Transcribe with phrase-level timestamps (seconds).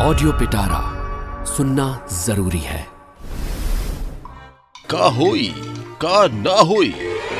[0.00, 0.80] Audio Pitara
[1.44, 2.86] सुनना ज़रूरी है।
[4.90, 5.54] का होई,
[6.00, 6.88] का ना होई,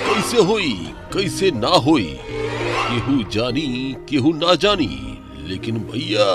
[0.07, 0.73] कैसे होई,
[1.12, 6.27] कैसे ना होई, केहू जानी, केहू ना जानी, लेकिन भैया,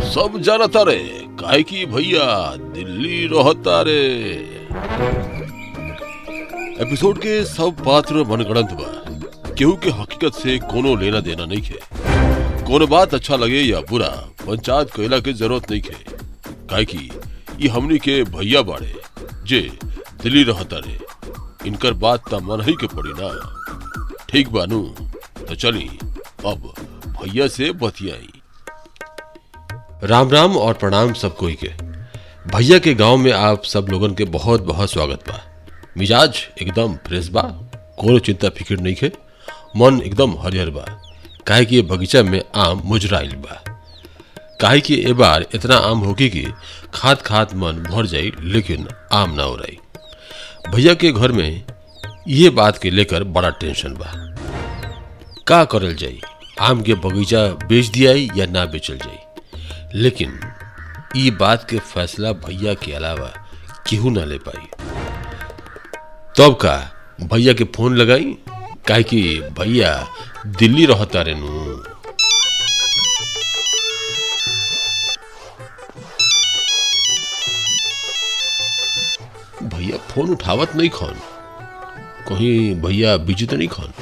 [0.00, 4.02] सब जानता रे, काहे की भैया, दिल्ली रहता रे।
[6.86, 8.92] एपिसोड के सब पात्र मनगढ़ंत बा,
[9.54, 14.29] केहू के हकीकत से कोनो लेना देना नहीं है। कोनो बात अच्छा लगे या बुरा
[14.50, 15.98] पंचायत कैला के ज़रूरत नहीं है
[16.70, 18.94] काहे की हमनी के भैया बाड़े,
[19.46, 19.60] जे
[20.22, 20.98] दिल्ली रहता रे।
[21.66, 23.28] इनकर बात त मन ही के पड़ी ना।
[24.30, 24.82] ठीक बानू
[25.48, 25.86] तो चली,
[26.46, 26.72] अब
[27.06, 28.28] भैया से बतियाई।
[30.04, 31.72] राम राम और प्रणाम सब कोई के।
[32.50, 35.40] भैया के गाँव में आप सब लोगन के बहुत बहुत स्वागत बा।
[35.98, 37.42] मिजाज एकदम फ्रेश बा,
[38.00, 39.12] कोनो चिंता फ़िक्र नहीं है
[39.76, 40.86] मन एकदम हरिहर बा।
[41.46, 43.64] काहे कि बगीचा में आम मुजराइल बा।
[44.60, 46.46] काहे कि ए बार इतना आम होगी कि
[46.94, 49.78] खात खात मन भर जाई, लेकिन आम ना हो रही
[50.70, 51.64] भैया के घर में
[52.28, 54.12] ये बात के लेकर बड़ा टेंशन बा।
[55.48, 56.20] का करल जाई?
[56.60, 59.18] आम के बगीचा बेच दिया या ना बेचल जाई?
[59.94, 60.40] लेकिन
[61.16, 63.32] ये बात के फैसला भैया के अलावा
[63.88, 64.66] केहू ना ले पाई।
[66.38, 66.76] तब का
[67.20, 68.36] भैया के फ़ोन लगाई,
[68.88, 70.08] काहे कि भैया
[70.46, 71.34] दिल्ली रहता रे
[80.10, 81.20] फ़ोन उठावत नहीं खन।
[82.28, 83.92] कहीं भैया बिज़ी तो नहीं खन।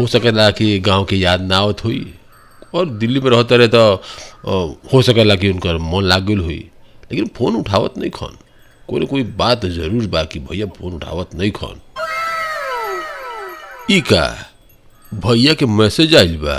[0.00, 2.14] हो सकेला कि गाँव के याद ना आवत हुई।
[2.74, 6.58] और दिल्ली में रहते रहे तो हो सकेला कि उनकर मन लाग गई हुई।
[7.12, 8.36] लेकिन फ़ोन उठावत नहीं खन।
[8.88, 11.80] कोई ना कोई बात ज़रूर बा कि भैया फ़ोन उठावत नहीं खन।
[13.90, 14.26] ई का,
[15.12, 16.58] भैया के मैसेज आइल बा।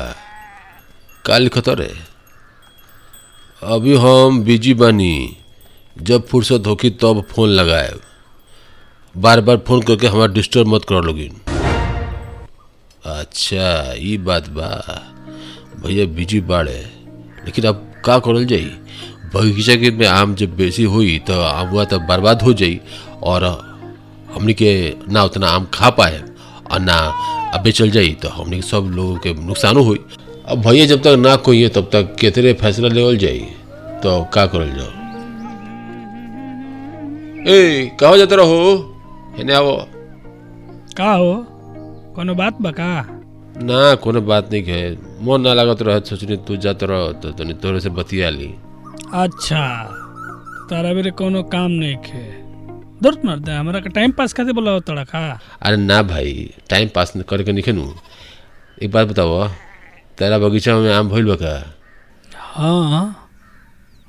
[1.26, 1.94] का लिखत रे
[3.62, 5.38] अभी हम बिज़ी बानी।
[5.96, 7.94] जब फुर्सत होगी तब तो फ़ोन लगाए
[9.24, 11.42] बार बार फ़ोन करके हमारा डिस्टर्ब मत कर लोगिन
[13.06, 14.70] अच्छा ये बात बा।
[15.84, 16.80] भैया बिज़ी बाड़े
[17.46, 18.70] लेकिन अब का करल जाई?
[19.36, 22.80] बगीचा के में आम जब बेसी हुई तो आम हुआ तो बर्बाद हो जाई
[23.32, 23.44] और
[24.34, 24.72] हमनी के
[25.14, 26.22] ना उतना आम खा पाए
[26.72, 26.98] और ना
[27.54, 30.00] अब बेचल जाई तो हमनी सब लोगों के नुकसानो हुई।
[30.50, 33.40] अब भैया जब तक ना कोई है तब तक केतरे फैसला लेवल जाई?
[34.04, 34.92] तो का करल जाओ?
[37.54, 38.95] ए, कहाँ जाते रहो?
[39.38, 39.76] हेने आओ
[40.98, 41.32] का हो
[42.16, 42.90] कोनो बात बा का
[43.70, 44.82] ना कोनो बात नहीं है
[45.28, 48.48] मन ना लागत रह सोचनी तू जात रह तो तनी तोरे से बतिया ली
[49.24, 49.64] अच्छा
[50.70, 52.24] तारा बेरे कोनो काम नहीं खे
[53.04, 55.22] दूर मर दे हमरा के टाइम पास खातिर बोला तड़ा का
[55.68, 56.34] अरे ना भाई
[56.70, 57.86] टाइम पास करके नहीं खेनू
[58.84, 59.48] एक बात बताओ
[60.20, 61.54] तेरा बगीचा में आम भइल बा का
[62.56, 63.04] हाँ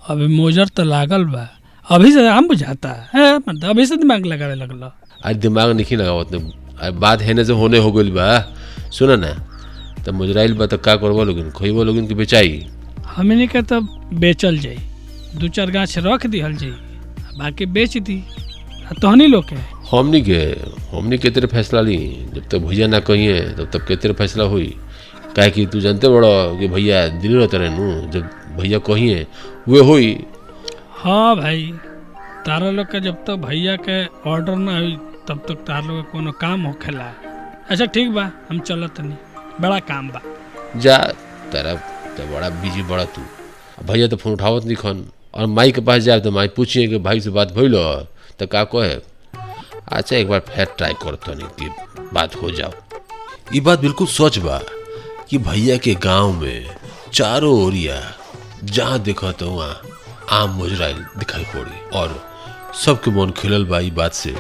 [0.03, 1.49] अभी मोजर तो लागल बा
[1.85, 4.91] अभी से आम बुझाता है मतलब अभी से दिमाग लगावे लगल
[5.25, 6.39] अरे दिमाग नहीं लगावत ने
[6.81, 8.27] अरे बात है ना से होने हो गइल बा।
[8.93, 9.33] सुना ना?
[10.07, 11.51] तब मुजराइल बा तो का करबो लोगिन?
[11.51, 12.67] खोइबो लोगिन के बेचाई।
[13.07, 13.81] हमने के तो
[14.15, 14.79] बेचल जाई।
[15.37, 16.75] दू चार गाछ रख दिहल जाई।
[17.39, 18.23] बाकी बेच दी।
[19.03, 19.57] तहनी लोग के
[19.91, 20.39] हमनी के
[20.91, 21.97] हमनी के तेरे फैसला ली।
[22.35, 24.75] जब तक भैया ना कहिए तब तक के तेरे फैसला हुई।
[25.37, 29.27] काहे कि तू जानते बड़ो कि भैया दिल रहते रहे नू जब भैया कहिए
[29.69, 30.25] वे हुई।
[31.03, 31.73] हाँ भाई
[32.47, 34.97] तारा लोग के जब तक भैया के ऑर्डर ना हुई
[35.29, 37.05] तब तक तारा लोग कोनो काम होखेला
[37.71, 39.17] अच्छा ठीक बा, हम चलत नहीं
[39.61, 40.21] बड़ा काम बा।
[40.77, 40.97] जा,
[41.53, 41.75] तेरा
[42.17, 43.23] तो बड़ा बिज़ी बड़ा तू।
[43.87, 46.99] भैया तो फ़ोन उठावत नहीं खन। और माई के पास जाए तो माई पूछिए कि
[46.99, 47.75] भाई से बात भइल
[48.39, 48.95] तो का कहे?
[49.89, 52.73] अच्छा एक बार फिर ट्राई करतो नहीं कि बात हो जाओ।
[53.55, 54.61] ये बात बिल्कुल सच बा
[55.31, 56.67] कि भैया के गाँव में
[57.13, 58.01] चारों ओरिया
[58.65, 59.81] जहाँ देखा तो वहाँ
[60.41, 62.21] आम मुजराइल दिखाई पड़ी। और
[62.85, 64.35] सबके मन खिलल बा बात से।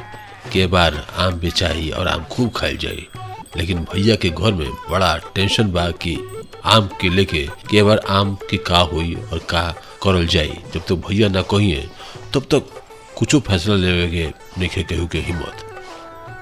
[0.56, 3.08] कि बार आम बेचाई और आम खूब खाइल जाई।
[3.56, 6.18] लेकिन भैया के घर में बड़ा टेंशन बा कि
[6.64, 10.86] आम के लेके कि बार आम के का हुई और का करल जाई। जब तक
[10.88, 11.88] तो भैया ना कहिए,
[12.34, 12.84] तब तक
[13.16, 14.26] कुछो फैसला लेवे के
[14.60, 15.82] नहीं केहू के हिम्मत।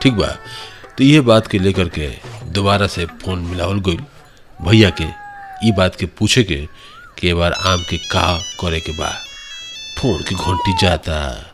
[0.03, 0.27] ठीक बा।
[0.99, 2.11] तो ये बात के लेकर के
[2.45, 3.99] दोबारा से फ़ोन मिलावल गई
[4.63, 5.05] भैया के
[5.67, 6.69] ये बात के पूछे के
[7.19, 9.13] कि बार आम के का करे के बा।
[9.99, 11.51] फ़ोन की घंटी जाता।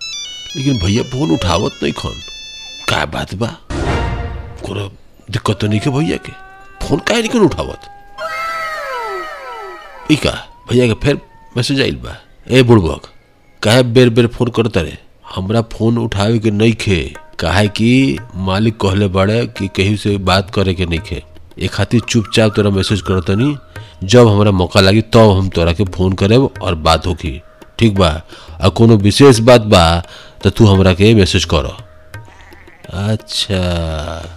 [0.57, 2.30] लेकिन भैया फ़ोन उठावत नहीं खन।
[2.91, 3.47] का बात बा?
[4.67, 4.91] कोनो
[5.31, 6.33] दिक्कत तो नहीं के भैया के?
[6.87, 7.81] फ़ोन काहे नहीं उठावत?
[10.13, 10.31] ई का?
[10.71, 11.21] भैया के फिर
[11.57, 12.17] मैसेज आइल बा।
[12.51, 13.03] ए बुड़बक,
[13.63, 14.97] काहे बेर बेर फ़ोन करता रे
[15.35, 17.03] हमरा फ़ोन उठावे के नहीं खे
[17.39, 21.23] काहे कि मालिक कहले बड़े कि कहीं से बात करे के नहीं खे
[21.59, 23.57] ए खातिर चुपचाप तोरा मैसेज करतनी।
[24.13, 27.41] जब हमरा मौका लगी तब तो हम तोरा के फ़ोन करेब और बात होगी
[27.79, 28.11] ठीक बा?
[28.65, 29.85] और कोनो विशेष बात बा
[30.43, 31.71] तो तू हमरा के मैसेज कर
[32.91, 34.37] अच्छा।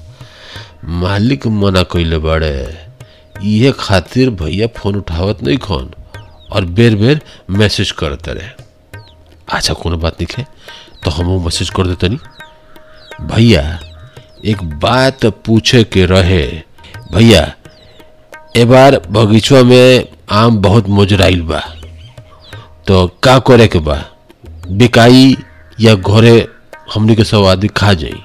[1.01, 2.55] मालिक मना कइले बड़े,
[3.43, 5.89] इहे खातिर भैया फ़ोन उठावत नहीं खन
[6.51, 8.49] और बेर बेर मैसेज करते रहे।
[9.47, 10.45] अच्छा कोनो बात नहीं है
[11.03, 13.79] तो हम मैसेज कर देते नहीं भैया,
[14.45, 16.45] एक बात पूछे के रहे।
[17.13, 17.41] भैया,
[18.57, 21.59] ए बार बगीचवा में आम बहुत मोजराइल बा
[22.87, 23.97] तो का करे के बा?
[24.69, 25.35] बिकाई
[25.79, 26.35] या घरे
[26.93, 28.21] हमनी के आदमी खा जाई?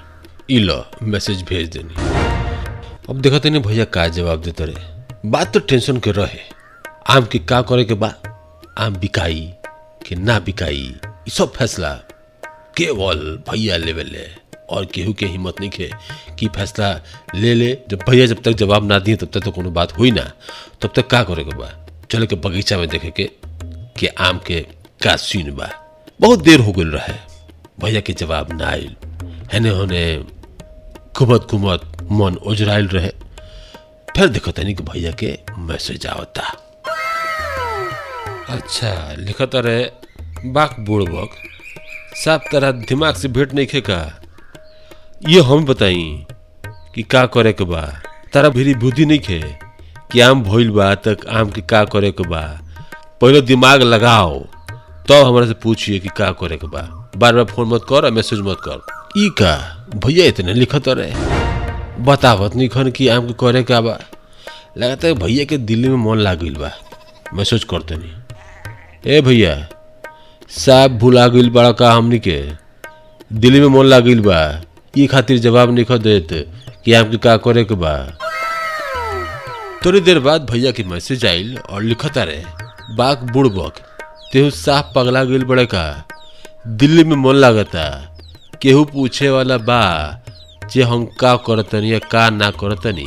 [0.50, 1.94] ई लो मैसेज भेज देनी।
[3.10, 6.38] अब देखा तनी भैया का जवाब देते रहे। बात तो टेंशन के रहे।
[7.10, 8.12] आम के का करे के बा?
[8.78, 9.40] आम बिकाई
[10.06, 10.94] कि ना बिकाई
[11.28, 11.92] ई सब फैसला
[12.76, 13.18] केवल
[13.50, 14.26] भैया लेवल ले
[14.70, 15.90] और केहू के हिम्मत नहीं खे
[16.38, 16.92] कि फैसला
[17.34, 20.10] ले ले। जब भैया जब तक जवाब ना दिए, तब तक तो कोनो बात हुई
[20.10, 20.32] ना।
[20.82, 21.70] तब तक का करे के बा?
[22.10, 23.30] चले के बगीचा में देखे के,
[23.98, 24.60] कि आम के
[25.02, 25.70] का सीन बा।
[26.20, 27.14] बहुत देर हो गई रहे।
[27.80, 28.96] भैया के जवाब ना आयल
[29.52, 30.02] हेने होने
[31.16, 31.80] घुमत घुमत
[32.12, 33.10] मन ओझराइल रहे।
[34.16, 36.42] फिर देखो तनी कि भैया के मैसेज आवता।
[38.48, 39.84] अच्छा लिखत रहे,
[40.52, 41.30] बाक बुड़बक
[42.16, 44.00] साफ़ तरह दिमाग से भेंट नहीं खे का
[45.28, 46.26] ये हम बताई
[46.94, 47.80] कि का करे के बा।
[48.32, 49.40] तारा भीरी बुद्धि नहीं खे
[50.12, 52.42] कि आम भइल बा तक आम के का करे के बा।
[53.20, 56.82] पहले दिमाग लगाओ तब तो हमरा से पूछिए कि का करे के बा।
[57.16, 58.86] बार बार फ़ोन मत कर मैसेज मत कर।
[59.18, 59.77] ई का?
[59.96, 61.12] भैया, इतने लिखत रहे।
[62.02, 63.98] बतावत नहीं खन कि आम के करे का बा।
[64.78, 66.72] लगाता है भैया के दिल्ली में मन लाग गइल बा
[67.34, 68.12] मैसेज करते नहीं।
[69.06, 69.68] ए भैया,
[70.48, 72.50] साहब भुला गइल बड़ा का हमनी के।
[73.32, 74.60] दिल्ली में मन लाग गइल बा।
[74.98, 76.52] ई खातिर जवाब नहीं देत
[76.84, 78.18] कि आम के का करे के बा।
[79.84, 82.44] थोड़ी देर बाद भैया के मैसेज आइल और लिखता रहे
[82.96, 83.74] बाक बुड़बक।
[84.32, 86.08] तेहू साफ़ पगला गइल बड़े का।
[86.66, 88.17] दिल्ली में मन लागता।
[88.62, 89.82] केहू पूछे वाला बा
[90.70, 93.06] जे हम का करतनी या का ना करतनी।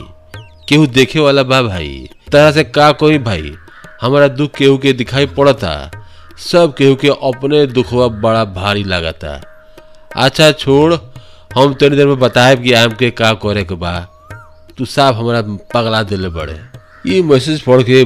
[0.69, 3.53] केहू देखे वाला बा भाई, तरह से का कोई भाई,
[4.01, 5.92] हमारा दुख केहू के दिखाई पड़ता,
[6.38, 9.42] सब केहू के अपने दुखवा बड़ा भारी लागता।
[10.15, 10.94] अच्छा छोड़,
[11.56, 14.00] हम तनी देर में बताए कि आम के का करे के बा।
[14.77, 15.42] तू साफ़ हमारा
[15.74, 16.59] पगला दिले बड़े।
[17.06, 18.04] ये मैसेज पढ़ के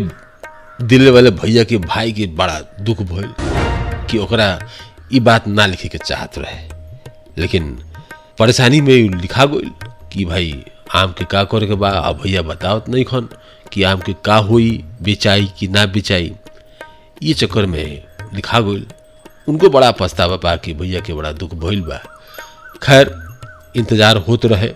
[0.82, 3.34] दिल्ली वाले भैया के भाई के बड़ा दुख भइल
[4.10, 4.48] कि ओकरा
[5.14, 6.75] ई बात ना लिखे के चाहत रहे।
[7.40, 7.78] लेकिन
[8.40, 9.70] परेशानी में लिखा गई
[10.14, 10.64] कि भाई,
[10.96, 13.28] आम के का करे के बा अब भैया बतावत नहीं खन
[13.74, 16.34] कि आम के का हुई, बेचाई कि ना बेचाई।
[17.24, 18.04] ये चक्कर में
[18.34, 18.86] लिखा गई
[19.48, 22.02] उनको बड़ा पछतावा बा कि भैया के बड़ा दुख भइल बा।
[22.84, 23.16] खैर,
[23.78, 24.68] इंतज़ार होत रहे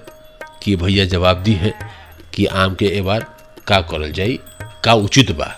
[0.64, 1.74] कि भैया जवाब दी है
[2.34, 3.26] कि आम के ए बार
[3.68, 4.40] का करल जाई,
[4.84, 5.56] का उचित बा।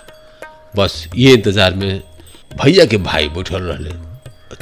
[0.76, 2.02] बस ये इंतज़ार में
[2.62, 3.94] भैया के भाई बैठल रहे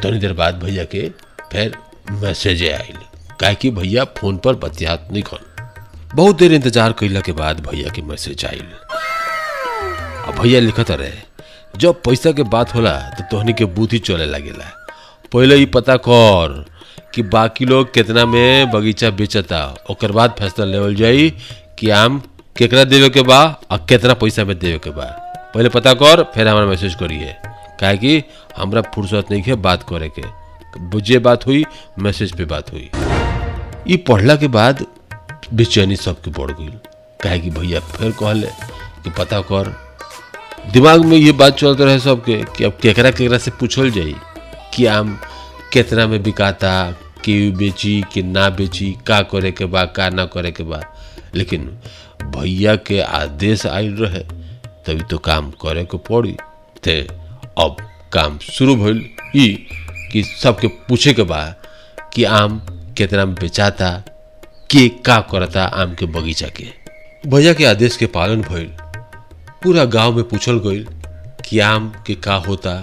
[0.01, 1.07] तनी देर बाद भैया के
[1.51, 1.75] फिर
[2.11, 2.97] मैसेज आयल
[3.53, 5.45] कि, भैया, फ़ोन पर बतियात नहीं खन
[6.15, 8.61] बहुत देर इंतज़ार कैला के बाद भैया के मैसेज आयल
[10.27, 11.11] अब भैया लिखत रहे,
[11.77, 14.65] जब पैसा के बात होला तो तोहनी के बुद्धि चले लगेला।
[15.33, 16.65] पहले ही पता कर
[17.13, 21.29] कि बाकी लोग कितना में बगीचा बेचता और बाद फैसला लेवल जाई
[21.79, 22.19] कि आम
[22.57, 25.05] केकरा देवे के बा और कितना पैसा में देवे के बा।
[25.53, 27.35] पहले पता कर, फिर हमारा मैसेज करिए
[27.83, 28.23] कि,
[28.57, 30.23] हमरा फुर्सत नहीं है बात करे के।
[30.77, 31.65] जे बात हुई,
[31.99, 32.89] मैसेज पे बात हुई।
[33.87, 34.85] ये पढ़ला के बाद
[35.53, 36.69] बेचैनी सबके बढ़ गई।
[37.21, 38.47] कहे कि भैया, फिर कहले
[39.03, 39.89] कि पता कर,
[40.71, 44.15] दिमाग में ये बात चलते रहे सबके कि अब केकरा केकरा से पूछल जाई
[44.73, 45.19] कि आम
[45.73, 46.91] कितना में बिकाता
[47.25, 50.83] कि बेची, कि ना बेची, का करे के बा, का ना करे के बा।
[51.35, 51.79] लेकिन
[52.23, 54.19] भैया के आदेश आयल रहे,
[54.85, 56.37] तभी तो काम करे को पड़ी।
[56.83, 57.07] ते
[57.57, 57.75] अब
[58.13, 59.67] काम शुरू भइल। ई
[60.11, 61.43] कि सबके पूछे के बा
[62.13, 62.59] कि आम
[62.97, 64.03] कितना में बेचाता,
[64.71, 66.67] के का करता आम के बगीचा के।
[67.29, 68.67] भैया के आदेश के पालन भइल।
[69.63, 70.87] पूरा गाँव में पूछल गईल
[71.49, 72.73] कि आम के का होता,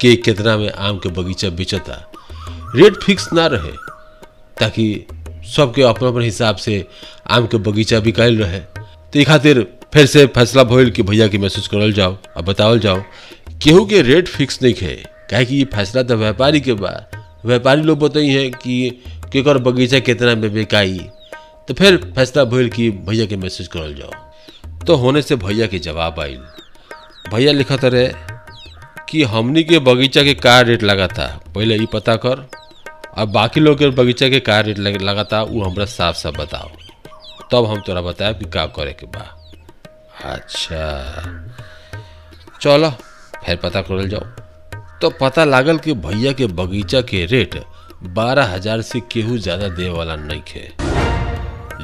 [0.00, 2.12] के कितना में आम के बगीचा बेचता।
[2.76, 3.72] रेट फिक्स ना रहे,
[4.60, 5.06] ताकि
[5.56, 6.84] सबके अपना अपने हिसाब से
[7.30, 11.38] आम के बगीचा बिकाइल रहे। तो ये खातिर फिर से फैसला भइल कि भैया के
[11.38, 13.02] मैसेज करल जाओ अब बतावल जाओ,
[13.62, 17.10] केहू के रेट फिक्स नहीं है काहे कि ये फैसला तो व्यापारी के बा,
[17.44, 20.98] व्यापारी लोग बताई हैं कि केकर बगीचा कितना में बेकाई।
[21.68, 24.10] तो फिर फैसला भइल कि भैया के मैसेज करल जाओ।
[24.84, 26.40] तो होने से भैया के जवाब आइल।
[27.34, 28.12] भैया लिखत रहे
[29.08, 32.48] कि हमनी के बगीचा के का रेट लगा था पहले ये पता कर।
[33.18, 36.70] और बाकी लोग के बगीचा के का रेट लग- था वो हमरा साफ़ साफ़ बताओ।
[37.52, 39.52] तब हम तोरा बताए कि का करे के बा।
[40.24, 41.14] अच्छा।
[42.60, 42.90] चलो,
[43.46, 44.41] फिर पता करल जाओ।
[45.02, 47.54] तो पता लागल कि भैया के बगीचा के रेट
[48.14, 50.68] बारह हज़ार से केहू ज़्यादा दे वाला नहीं खे।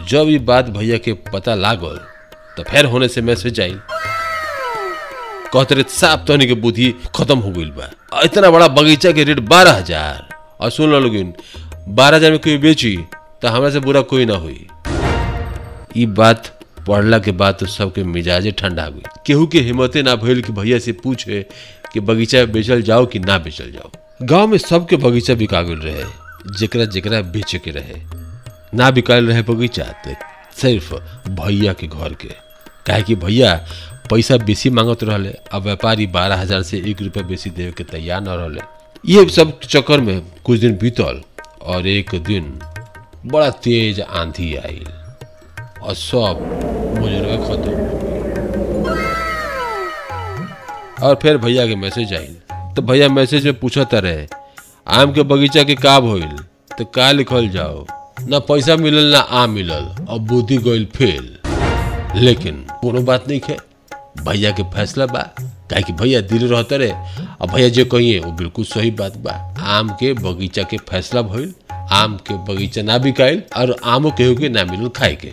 [0.09, 1.97] जब ये बात भैया के पता लागल
[2.57, 3.75] तो फिर होने से मैसेज आई।
[5.53, 7.91] कहते साफ़ तोहनी के बुद्धि खत्म हो गई बा।
[8.25, 10.29] इतना बड़ा बगीचा के रेट बारह हज़ार।
[10.61, 11.33] और सुन लो लोगिन
[11.89, 12.97] बारह हज़ार में कोई बेची
[13.43, 14.67] तो हमरा से बुरा कोई ना हुई।
[15.97, 16.55] ई बात
[16.89, 20.79] पढ़ला के बाद तो सबके मिजाजे ठंडा गई। केहू के हिम्मते ना भइल कि भैया
[20.79, 21.45] से पूछे
[21.93, 23.91] कि बगीचा बेचल जाओ कि ना बेचल जाओ।
[24.23, 26.05] गाँव में सबके बगीचा बिका गेल रहे,
[26.59, 28.01] जेकरा जेकरा बेचे के रहे।
[28.75, 30.15] ना बिकाल रहे बगीचा तो
[30.57, 30.95] सिर्फ़
[31.31, 32.29] भैया के घर के।
[32.87, 33.55] काहे कि भैया,
[34.11, 38.21] पैसा बेसी मांगत रहले अब व्यापारी बारह हज़ार से एक रुपया बेसी देवे के तैयार
[38.21, 38.61] न रहले।
[39.05, 41.23] ये सब चक्कर में कुछ दिन बीतल,
[41.63, 42.59] और एक दिन
[43.27, 44.85] बड़ा तेज आंधी आई
[45.83, 46.41] और सब
[46.99, 48.18] मुजरवे खत्म हो गई।
[51.03, 52.37] और फिर भैया के मैसेज आई
[52.77, 54.27] तो भैया मैसेज में पूछत रहे,
[54.89, 56.37] आम के बगीचा के का भइल?
[56.79, 57.87] तो का लिखल जाओ?
[58.29, 61.37] ना पैसा मिलल, ना आम मिलल, और बुद्धि गइल फेल।
[62.17, 63.57] लेकिन कोनो बात नहीं है
[64.19, 66.93] भैया के फैसला बा। काहे कि भैया दिल रहते रहे,
[67.41, 69.33] और भैया जो कहिए वो बिल्कुल सही बात बा।
[69.77, 71.53] आम के बगीचा के फैसला भइल,
[71.93, 75.33] आम के बगीचा ना बिकाइल, और आमो केहू के ना मिलल खाए के।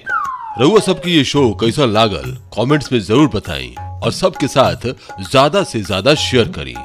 [0.60, 3.74] रउआ सबकी ये शो कैसा लागल, कमेंट्स में ज़रूर बताएँ।
[4.05, 4.88] और सबके साथ
[5.21, 6.75] ज़्यादा से ज़्यादा शेयर करें।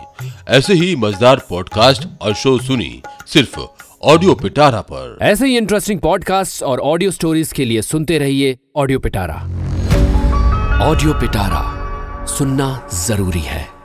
[0.49, 3.59] ऐसे ही मज़ेदार पॉडकास्ट और शो सुनी सिर्फ़
[4.03, 8.99] ऑडियो पिटारा पर। ऐसे ही इंटरेस्टिंग पॉडकास्ट और ऑडियो स्टोरीज के लिए सुनते रहिए ऑडियो
[8.99, 9.35] पिटारा
[10.83, 11.63] ऑडियो पिटारा
[12.29, 13.80] सुनना ज़रूरी है।